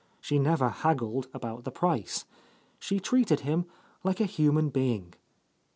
[0.19, 2.25] She never haggled about the price.
[2.79, 3.67] She treated him
[4.03, 5.13] like a human being.